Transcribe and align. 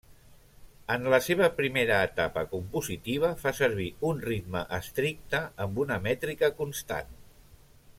En 0.93 1.03
la 1.13 1.19
seva 1.25 1.49
primera 1.59 1.99
etapa 2.07 2.43
compositiva 2.55 3.31
fa 3.43 3.55
servir 3.61 3.87
un 4.13 4.25
ritme 4.33 4.67
estricte 4.81 5.45
amb 5.67 5.83
una 5.87 6.03
mètrica 6.11 6.55
constant. 6.63 7.17